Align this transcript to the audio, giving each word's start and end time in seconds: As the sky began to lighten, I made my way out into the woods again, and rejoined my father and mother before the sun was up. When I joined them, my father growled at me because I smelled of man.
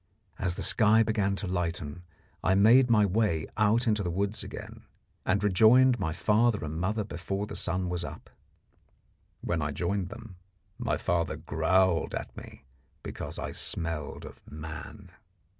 As 0.39 0.55
the 0.55 0.63
sky 0.63 1.03
began 1.03 1.35
to 1.35 1.45
lighten, 1.47 2.01
I 2.43 2.55
made 2.55 2.89
my 2.89 3.05
way 3.05 3.45
out 3.55 3.85
into 3.85 4.01
the 4.01 4.09
woods 4.09 4.43
again, 4.43 4.83
and 5.27 5.43
rejoined 5.43 5.99
my 5.99 6.11
father 6.11 6.65
and 6.65 6.79
mother 6.81 7.03
before 7.03 7.45
the 7.45 7.55
sun 7.55 7.87
was 7.87 8.03
up. 8.03 8.31
When 9.41 9.61
I 9.61 9.69
joined 9.69 10.09
them, 10.09 10.37
my 10.79 10.97
father 10.97 11.35
growled 11.37 12.15
at 12.15 12.35
me 12.35 12.63
because 13.03 13.37
I 13.37 13.51
smelled 13.51 14.25
of 14.25 14.41
man. 14.51 15.11